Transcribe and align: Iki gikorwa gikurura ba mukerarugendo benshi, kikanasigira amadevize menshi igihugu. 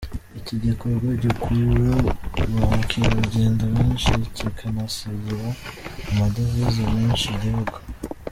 Iki 0.39 0.55
gikorwa 0.63 1.09
gikurura 1.23 1.93
ba 2.35 2.43
mukerarugendo 2.71 3.63
benshi, 3.75 4.11
kikanasigira 4.35 5.47
amadevize 6.09 6.81
menshi 6.95 7.25
igihugu. 7.35 7.73